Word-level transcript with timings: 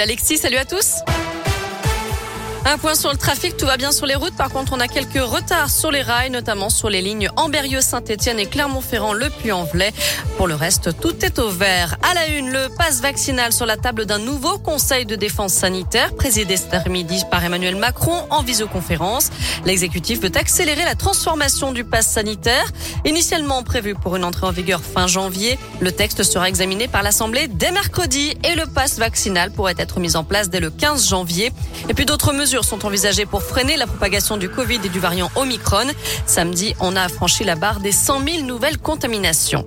Alexis, 0.00 0.38
salut 0.38 0.56
à 0.56 0.64
tous. 0.64 1.04
Un 2.66 2.78
point 2.78 2.94
sur 2.94 3.10
le 3.10 3.18
trafic, 3.18 3.58
tout 3.58 3.66
va 3.66 3.76
bien 3.76 3.92
sur 3.92 4.06
les 4.06 4.14
routes. 4.14 4.34
Par 4.36 4.48
contre, 4.48 4.72
on 4.72 4.80
a 4.80 4.88
quelques 4.88 5.22
retards 5.22 5.68
sur 5.68 5.90
les 5.90 6.00
rails, 6.00 6.30
notamment 6.30 6.70
sur 6.70 6.88
les 6.88 7.02
lignes 7.02 7.28
Amberieux, 7.36 7.82
Saint-Etienne 7.82 8.40
et 8.40 8.46
Clermont-Ferrand, 8.46 9.12
le 9.12 9.28
Puy-en-Velay. 9.28 9.92
Pour 10.38 10.46
le 10.46 10.54
reste, 10.54 10.98
tout 10.98 11.14
est 11.26 11.38
au 11.38 11.50
vert. 11.50 11.96
À 12.02 12.14
la 12.14 12.26
une, 12.28 12.50
le 12.50 12.68
passe 12.78 13.02
vaccinal 13.02 13.52
sur 13.52 13.66
la 13.66 13.76
table 13.76 14.06
d'un 14.06 14.18
nouveau 14.18 14.56
conseil 14.56 15.04
de 15.04 15.14
défense 15.14 15.52
sanitaire, 15.52 16.14
présidé 16.14 16.56
cet 16.56 16.72
après-midi 16.72 17.22
par 17.30 17.44
Emmanuel 17.44 17.76
Macron 17.76 18.26
en 18.30 18.42
visioconférence. 18.42 19.30
L'exécutif 19.66 20.22
veut 20.22 20.32
accélérer 20.34 20.84
la 20.84 20.94
transformation 20.94 21.70
du 21.70 21.84
passe 21.84 22.06
sanitaire. 22.06 22.64
Initialement 23.04 23.62
prévu 23.62 23.94
pour 23.94 24.16
une 24.16 24.24
entrée 24.24 24.46
en 24.46 24.52
vigueur 24.52 24.80
fin 24.80 25.06
janvier, 25.06 25.58
le 25.80 25.92
texte 25.92 26.22
sera 26.22 26.48
examiné 26.48 26.88
par 26.88 27.02
l'Assemblée 27.02 27.46
dès 27.46 27.72
mercredi 27.72 28.34
et 28.42 28.54
le 28.54 28.66
passe 28.66 28.98
vaccinal 28.98 29.50
pourrait 29.50 29.74
être 29.76 30.00
mis 30.00 30.16
en 30.16 30.24
place 30.24 30.48
dès 30.48 30.60
le 30.60 30.70
15 30.70 31.06
janvier. 31.06 31.52
Et 31.90 31.94
puis 31.94 32.06
d'autres 32.06 32.32
mesures 32.32 32.53
sont 32.62 32.84
envisagées 32.84 33.26
pour 33.26 33.42
freiner 33.42 33.76
la 33.76 33.86
propagation 33.86 34.36
du 34.36 34.48
Covid 34.48 34.80
et 34.84 34.88
du 34.88 35.00
variant 35.00 35.30
Omicron. 35.34 35.86
Samedi, 36.26 36.74
on 36.80 36.94
a 36.94 37.08
franchi 37.08 37.44
la 37.44 37.56
barre 37.56 37.80
des 37.80 37.92
100 37.92 38.26
000 38.26 38.42
nouvelles 38.44 38.78
contaminations. 38.78 39.66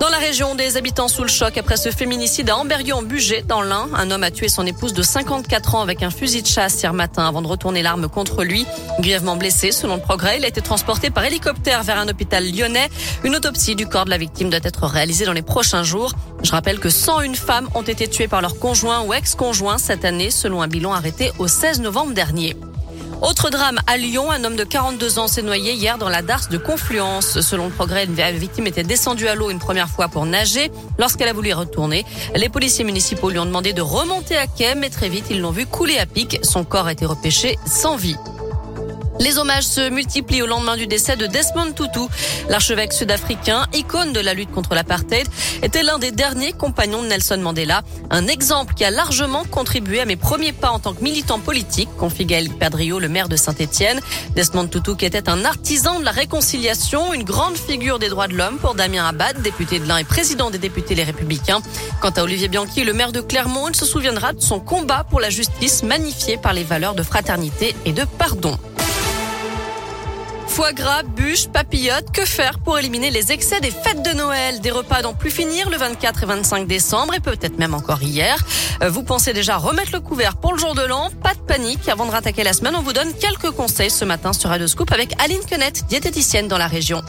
Dans 0.00 0.10
la 0.10 0.18
région, 0.18 0.54
des 0.54 0.76
habitants 0.76 1.08
sous 1.08 1.22
le 1.22 1.28
choc 1.28 1.58
après 1.58 1.76
ce 1.76 1.90
féminicide 1.90 2.50
à 2.50 2.56
Amberieu 2.56 2.94
en 2.94 3.02
Bugey, 3.02 3.42
dans 3.42 3.62
l'Ain. 3.62 3.88
Un 3.96 4.12
homme 4.12 4.22
a 4.22 4.30
tué 4.30 4.48
son 4.48 4.64
épouse 4.64 4.92
de 4.92 5.02
54 5.02 5.74
ans 5.74 5.80
avec 5.80 6.04
un 6.04 6.10
fusil 6.10 6.42
de 6.42 6.46
chasse 6.46 6.80
hier 6.80 6.94
matin 6.94 7.26
avant 7.26 7.42
de 7.42 7.48
retourner 7.48 7.82
l'arme 7.82 8.08
contre 8.08 8.44
lui. 8.44 8.64
Grièvement 9.00 9.34
blessé, 9.34 9.72
selon 9.72 9.96
le 9.96 10.00
progrès, 10.00 10.38
il 10.38 10.44
a 10.44 10.48
été 10.48 10.60
transporté 10.60 11.10
par 11.10 11.24
hélicoptère 11.24 11.82
vers 11.82 11.98
un 11.98 12.06
hôpital 12.06 12.48
lyonnais. 12.48 12.88
Une 13.24 13.34
autopsie 13.34 13.74
du 13.74 13.88
corps 13.88 14.04
de 14.04 14.10
la 14.10 14.18
victime 14.18 14.50
doit 14.50 14.60
être 14.62 14.86
réalisée 14.86 15.24
dans 15.24 15.32
les 15.32 15.42
prochains 15.42 15.82
jours. 15.82 16.12
Je 16.44 16.52
rappelle 16.52 16.78
que 16.78 16.90
101 16.90 17.34
femmes 17.34 17.68
ont 17.74 17.82
été 17.82 18.06
tuées 18.06 18.28
par 18.28 18.40
leur 18.40 18.60
conjoint 18.60 19.02
ou 19.02 19.12
ex-conjoint 19.12 19.78
cette 19.78 20.04
année, 20.04 20.30
selon 20.30 20.62
un 20.62 20.68
bilan 20.68 20.92
arrêté 20.92 21.32
au 21.40 21.48
16 21.48 21.80
novembre 21.80 22.14
dernier. 22.14 22.54
Autre 23.20 23.50
drame 23.50 23.80
à 23.88 23.96
Lyon, 23.96 24.30
un 24.30 24.44
homme 24.44 24.54
de 24.54 24.62
42 24.62 25.18
ans 25.18 25.26
s'est 25.26 25.42
noyé 25.42 25.72
hier 25.72 25.98
dans 25.98 26.08
la 26.08 26.22
darse 26.22 26.48
de 26.48 26.56
Confluence. 26.56 27.40
Selon 27.40 27.66
le 27.66 27.72
progrès, 27.72 28.06
la 28.16 28.30
victime 28.30 28.68
était 28.68 28.84
descendue 28.84 29.26
à 29.26 29.34
l'eau 29.34 29.50
une 29.50 29.58
première 29.58 29.88
fois 29.88 30.08
pour 30.08 30.24
nager. 30.24 30.70
Lorsqu'elle 30.98 31.28
a 31.28 31.32
voulu 31.32 31.50
y 31.50 31.52
retourner, 31.52 32.04
les 32.36 32.48
policiers 32.48 32.84
municipaux 32.84 33.30
lui 33.30 33.40
ont 33.40 33.46
demandé 33.46 33.72
de 33.72 33.82
remonter 33.82 34.36
à 34.36 34.46
quai, 34.46 34.74
mais 34.76 34.88
très 34.88 35.08
vite, 35.08 35.26
ils 35.30 35.40
l'ont 35.40 35.50
vu 35.50 35.66
couler 35.66 35.98
à 35.98 36.06
pic. 36.06 36.38
Son 36.42 36.64
corps 36.64 36.86
a 36.86 36.92
été 36.92 37.06
repêché 37.06 37.58
sans 37.66 37.96
vie. 37.96 38.16
Les 39.20 39.38
hommages 39.38 39.64
se 39.64 39.90
multiplient 39.90 40.42
au 40.42 40.46
lendemain 40.46 40.76
du 40.76 40.86
décès 40.86 41.16
de 41.16 41.26
Desmond 41.26 41.72
Tutu. 41.72 42.06
L'archevêque 42.48 42.92
sud-africain, 42.92 43.66
icône 43.74 44.12
de 44.12 44.20
la 44.20 44.32
lutte 44.32 44.52
contre 44.52 44.74
l'apartheid, 44.74 45.26
était 45.62 45.82
l'un 45.82 45.98
des 45.98 46.12
derniers 46.12 46.52
compagnons 46.52 47.02
de 47.02 47.08
Nelson 47.08 47.38
Mandela. 47.38 47.82
Un 48.10 48.28
exemple 48.28 48.74
qui 48.74 48.84
a 48.84 48.90
largement 48.90 49.44
contribué 49.44 50.00
à 50.00 50.04
mes 50.04 50.16
premiers 50.16 50.52
pas 50.52 50.70
en 50.70 50.78
tant 50.78 50.94
que 50.94 51.02
militant 51.02 51.40
politique, 51.40 51.88
confie 51.98 52.26
Gaël 52.26 52.48
Padrio, 52.48 53.00
le 53.00 53.08
maire 53.08 53.28
de 53.28 53.36
Saint-Étienne. 53.36 54.00
Desmond 54.36 54.68
Tutu 54.68 54.96
qui 54.96 55.04
était 55.04 55.28
un 55.28 55.44
artisan 55.44 55.98
de 55.98 56.04
la 56.04 56.12
réconciliation, 56.12 57.12
une 57.12 57.24
grande 57.24 57.56
figure 57.56 57.98
des 57.98 58.08
droits 58.08 58.28
de 58.28 58.34
l'homme 58.34 58.58
pour 58.58 58.74
Damien 58.74 59.06
Abad, 59.06 59.42
député 59.42 59.80
de 59.80 59.86
l'Ain 59.86 59.98
et 59.98 60.04
président 60.04 60.50
des 60.50 60.58
députés 60.58 60.94
les 60.94 61.04
Républicains. 61.04 61.60
Quant 62.00 62.10
à 62.10 62.22
Olivier 62.22 62.48
Bianchi, 62.48 62.84
le 62.84 62.92
maire 62.92 63.12
de 63.12 63.20
Clermont, 63.20 63.68
il 63.68 63.76
se 63.76 63.84
souviendra 63.84 64.32
de 64.32 64.40
son 64.40 64.60
combat 64.60 65.04
pour 65.08 65.20
la 65.20 65.30
justice 65.30 65.82
magnifié 65.82 66.36
par 66.36 66.52
les 66.52 66.64
valeurs 66.64 66.94
de 66.94 67.02
fraternité 67.02 67.74
et 67.84 67.92
de 67.92 68.04
pardon. 68.04 68.56
Foie 70.48 70.72
gras, 70.72 71.02
bûches, 71.02 71.48
papillotes, 71.48 72.10
que 72.12 72.24
faire 72.24 72.58
pour 72.58 72.78
éliminer 72.78 73.10
les 73.10 73.32
excès 73.32 73.60
des 73.60 73.70
fêtes 73.70 74.02
de 74.02 74.16
Noël? 74.16 74.60
Des 74.60 74.70
repas 74.70 75.02
d'en 75.02 75.14
plus 75.14 75.30
finir 75.30 75.70
le 75.70 75.76
24 75.76 76.22
et 76.22 76.26
25 76.26 76.66
décembre 76.66 77.14
et 77.14 77.20
peut-être 77.20 77.58
même 77.58 77.74
encore 77.74 78.02
hier. 78.02 78.36
Euh, 78.82 78.90
vous 78.90 79.02
pensez 79.02 79.32
déjà 79.32 79.56
remettre 79.56 79.92
le 79.92 80.00
couvert 80.00 80.36
pour 80.36 80.52
le 80.52 80.58
jour 80.58 80.74
de 80.74 80.82
l'an? 80.82 81.10
Pas 81.22 81.34
de 81.34 81.40
panique. 81.40 81.88
Avant 81.88 82.06
de 82.06 82.10
rattaquer 82.10 82.42
la 82.42 82.52
semaine, 82.52 82.74
on 82.74 82.82
vous 82.82 82.92
donne 82.92 83.12
quelques 83.14 83.50
conseils 83.52 83.90
ce 83.90 84.04
matin 84.04 84.32
sur 84.32 84.50
Radio 84.50 84.66
Scoop 84.66 84.90
avec 84.92 85.14
Aline 85.22 85.44
Quenette, 85.48 85.86
diététicienne 85.86 86.48
dans 86.48 86.58
la 86.58 86.66
région. 86.66 87.02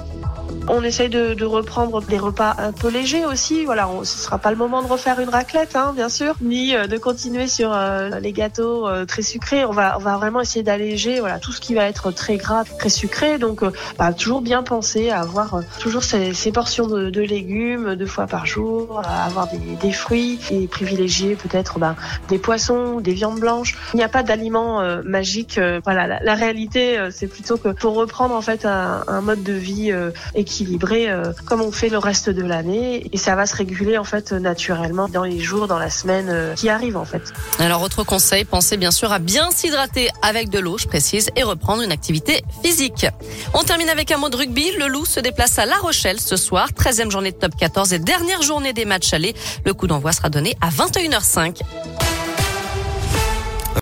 On 0.71 0.83
essaye 0.83 1.09
de, 1.09 1.33
de, 1.33 1.45
reprendre 1.45 1.99
des 2.03 2.19
repas 2.19 2.55
un 2.59 2.71
peu 2.71 2.89
légers 2.89 3.25
aussi. 3.25 3.65
Voilà, 3.65 3.89
on, 3.89 4.03
ce 4.03 4.19
sera 4.19 4.37
pas 4.37 4.51
le 4.51 4.55
moment 4.55 4.83
de 4.83 4.87
refaire 4.87 5.19
une 5.19 5.29
raclette, 5.29 5.75
hein, 5.75 5.93
bien 5.95 6.09
sûr, 6.09 6.35
ni 6.41 6.75
euh, 6.75 6.85
de 6.85 6.95
continuer 6.99 7.47
sur 7.47 7.73
euh, 7.73 8.19
les 8.19 8.31
gâteaux 8.33 8.87
euh, 8.87 9.03
très 9.03 9.23
sucrés. 9.23 9.65
On 9.65 9.71
va, 9.71 9.97
on 9.97 9.99
va 9.99 10.17
vraiment 10.17 10.41
essayer 10.41 10.61
d'alléger, 10.61 11.21
voilà, 11.21 11.39
tout 11.39 11.51
ce 11.51 11.59
qui 11.59 11.73
va 11.73 11.85
être 11.85 12.11
très 12.11 12.37
gras, 12.37 12.65
très 12.65 12.89
sucré. 12.89 13.39
Donc, 13.39 13.63
bah, 13.97 14.13
toujours 14.13 14.41
bien 14.41 14.61
penser 14.61 15.09
à 15.09 15.21
avoir 15.21 15.61
toujours 15.79 16.03
ces, 16.03 16.35
ces 16.35 16.51
portions 16.51 16.85
de, 16.85 17.09
de, 17.09 17.21
légumes 17.21 17.95
deux 17.95 18.05
fois 18.05 18.27
par 18.27 18.45
jour, 18.45 19.01
à 19.03 19.25
avoir 19.25 19.47
des, 19.47 19.57
des 19.57 19.91
fruits 19.91 20.39
et 20.51 20.67
privilégier 20.67 21.35
peut-être 21.35 21.79
bah, 21.79 21.95
des 22.27 22.37
poissons, 22.37 22.99
des 22.99 23.13
viandes 23.13 23.39
blanches. 23.39 23.75
Il 23.95 23.97
n'y 23.97 24.03
a 24.03 24.09
pas 24.09 24.21
d'aliments 24.21 24.83
magiques. 25.03 25.59
voilà, 25.83 26.05
la, 26.05 26.19
la 26.21 26.35
réalité, 26.35 26.99
c'est 27.09 27.27
plutôt 27.27 27.57
que 27.57 27.69
pour 27.69 27.95
reprendre 27.95 28.35
en 28.35 28.41
fait 28.41 28.65
un, 28.65 29.03
un 29.07 29.21
mode 29.21 29.41
de 29.41 29.53
vie 29.53 29.91
équilibré 30.35 30.58
euh, 30.61 31.33
comme 31.45 31.61
on 31.61 31.71
fait 31.71 31.89
le 31.89 31.97
reste 31.97 32.29
de 32.29 32.43
l'année 32.43 33.09
et 33.11 33.17
ça 33.17 33.35
va 33.35 33.45
se 33.45 33.55
réguler 33.55 33.97
en 33.97 34.03
fait 34.03 34.31
naturellement 34.31 35.07
dans 35.07 35.23
les 35.23 35.39
jours, 35.39 35.67
dans 35.67 35.79
la 35.79 35.89
semaine 35.89 36.27
euh, 36.29 36.53
qui 36.55 36.69
arrive 36.69 36.97
en 36.97 37.05
fait. 37.05 37.21
Alors 37.59 37.81
autre 37.81 38.03
conseil, 38.03 38.45
pensez 38.45 38.77
bien 38.77 38.91
sûr 38.91 39.11
à 39.11 39.19
bien 39.19 39.51
s'hydrater 39.51 40.09
avec 40.21 40.49
de 40.49 40.59
l'eau, 40.59 40.77
je 40.77 40.87
précise, 40.87 41.29
et 41.35 41.43
reprendre 41.43 41.81
une 41.81 41.91
activité 41.91 42.43
physique. 42.63 43.05
On 43.53 43.63
termine 43.63 43.89
avec 43.89 44.11
un 44.11 44.17
mot 44.17 44.29
de 44.29 44.37
rugby. 44.37 44.71
Le 44.77 44.87
Loup 44.87 45.05
se 45.05 45.19
déplace 45.19 45.59
à 45.59 45.65
La 45.65 45.77
Rochelle 45.77 46.19
ce 46.19 46.37
soir, 46.37 46.69
13e 46.71 47.11
journée 47.11 47.31
de 47.31 47.37
top 47.37 47.55
14 47.55 47.93
et 47.93 47.99
dernière 47.99 48.41
journée 48.41 48.73
des 48.73 48.85
matchs 48.85 49.13
allés. 49.13 49.35
Le 49.65 49.73
coup 49.73 49.87
d'envoi 49.87 50.11
sera 50.11 50.29
donné 50.29 50.55
à 50.61 50.69
21h05. 50.69 51.61